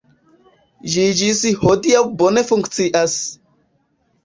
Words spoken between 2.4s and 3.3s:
funkcias.